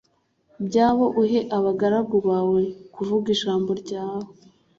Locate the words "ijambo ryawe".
3.35-4.29